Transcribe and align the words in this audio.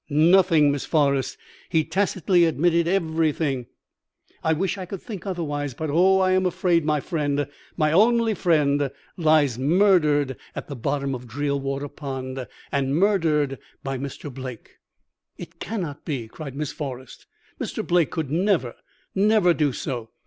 "'Nothing, 0.09 0.71
Miss 0.71 0.83
Forrest. 0.83 1.37
He 1.69 1.83
tacitly 1.85 2.45
admitted 2.45 2.87
everything. 2.87 3.67
I 4.43 4.51
wish 4.51 4.75
I 4.79 4.87
could 4.87 4.99
think 4.99 5.27
otherwise; 5.27 5.75
but 5.75 5.91
oh, 5.91 6.19
I 6.21 6.31
am 6.31 6.47
afraid 6.47 6.83
my 6.83 6.99
friend, 6.99 7.45
my 7.77 7.91
only 7.91 8.33
friend, 8.33 8.89
lies 9.15 9.59
murdered 9.59 10.37
at 10.55 10.67
the 10.67 10.75
bottom 10.75 11.13
of 11.13 11.27
Drearwater 11.27 11.87
Pond, 11.87 12.47
and 12.71 12.95
murdered 12.97 13.59
by 13.83 13.99
Mr. 13.99 14.33
Blake.' 14.33 14.71
"'It 15.37 15.59
cannot 15.59 16.03
be!' 16.03 16.27
cried 16.27 16.55
Miss 16.55 16.71
Forrest. 16.71 17.27
'Mr. 17.59 17.85
Blake 17.85 18.09
could 18.09 18.31
never, 18.31 18.73
never 19.13 19.53
do 19.53 19.71
so. 19.71 20.09